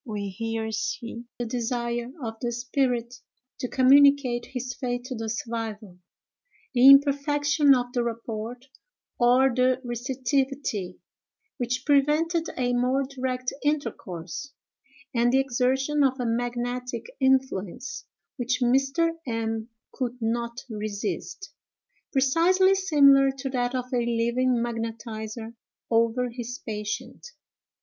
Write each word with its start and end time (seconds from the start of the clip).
We 0.03 0.29
here 0.29 0.71
see 0.71 1.25
the 1.37 1.45
desire 1.45 2.09
of 2.23 2.33
the 2.41 2.51
spirit 2.51 3.13
to 3.59 3.67
communicate 3.67 4.47
his 4.47 4.73
fate 4.73 5.03
to 5.03 5.15
the 5.15 5.29
survivor; 5.29 5.97
the 6.73 6.87
imperfection 6.89 7.75
of 7.75 7.93
the 7.93 8.01
rapport, 8.03 8.57
or 9.19 9.53
the 9.55 9.79
receptivity, 9.83 10.97
which 11.57 11.85
prevented 11.85 12.47
a 12.57 12.73
more 12.73 13.03
direct 13.03 13.53
intercourse; 13.63 14.51
and 15.13 15.31
the 15.31 15.37
exertion 15.39 16.03
of 16.03 16.19
a 16.19 16.25
magnetic 16.25 17.05
influence, 17.19 18.03
which 18.37 18.59
Mr. 18.59 19.11
M—— 19.27 19.69
could 19.93 20.17
not 20.19 20.61
resist, 20.67 21.53
precisely 22.11 22.73
similar 22.73 23.29
to 23.37 23.51
that 23.51 23.75
of 23.75 23.85
a 23.93 23.97
living 24.03 24.59
magnetizer 24.63 25.53
over 25.91 26.29
his 26.31 26.57
patient. 26.65 27.27